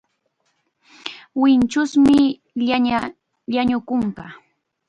[1.41, 2.19] Winchusmi
[3.49, 4.25] llanu kunka.